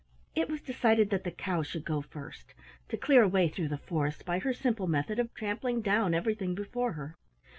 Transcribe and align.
It 0.33 0.49
was 0.49 0.61
decided 0.63 1.11
that 1.11 1.25
the 1.25 1.29
Cow 1.31 1.61
should 1.61 1.85
go 1.85 2.01
first, 2.01 2.55
to 2.89 2.97
clear 2.97 3.21
a 3.21 3.27
way 3.27 3.47
through 3.47 3.67
the 3.67 3.77
forest 3.77 4.25
by 4.25 4.39
her 4.39 4.51
simple 4.51 4.87
method 4.87 5.19
of 5.19 5.31
trampling 5.35 5.83
down 5.83 6.15
everything 6.15 6.55
before 6.55 6.93
her. 6.93 7.15